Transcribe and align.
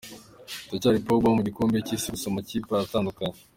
Ndacyari 0.67 1.03
Pogba 1.05 1.27
wo 1.27 1.37
mu 1.37 1.43
gikombe 1.47 1.85
cy’isi 1.85 2.07
gusa 2.13 2.25
amakipe 2.29 2.69
aratandukanye. 2.73 3.37